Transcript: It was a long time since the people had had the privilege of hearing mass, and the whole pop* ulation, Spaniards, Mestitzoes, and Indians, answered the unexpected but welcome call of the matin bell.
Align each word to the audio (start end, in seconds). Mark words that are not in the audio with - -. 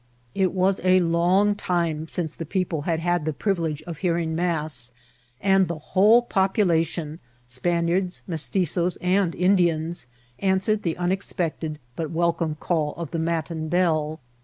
It 0.33 0.51
was 0.51 0.81
a 0.83 0.99
long 0.99 1.53
time 1.53 2.07
since 2.07 2.33
the 2.33 2.43
people 2.43 2.81
had 2.89 2.99
had 3.01 3.23
the 3.23 3.33
privilege 3.33 3.83
of 3.83 3.97
hearing 3.97 4.33
mass, 4.33 4.91
and 5.39 5.67
the 5.67 5.77
whole 5.77 6.23
pop* 6.23 6.55
ulation, 6.57 7.19
Spaniards, 7.45 8.23
Mestitzoes, 8.27 8.97
and 8.99 9.35
Indians, 9.35 10.07
answered 10.39 10.81
the 10.81 10.97
unexpected 10.97 11.77
but 11.95 12.09
welcome 12.09 12.55
call 12.55 12.95
of 12.95 13.11
the 13.11 13.19
matin 13.19 13.69
bell. 13.69 14.19